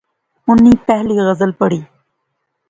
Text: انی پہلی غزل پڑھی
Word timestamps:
انی 0.49 0.73
پہلی 0.87 1.15
غزل 1.27 1.51
پڑھی 1.59 1.79